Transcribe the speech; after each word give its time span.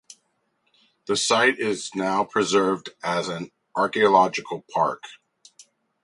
The 1.05 1.15
site 1.15 1.59
is 1.59 1.93
now 1.93 2.23
preserved 2.23 2.89
as 3.03 3.27
an 3.27 3.51
archaeological 3.75 4.65
park. 4.73 5.03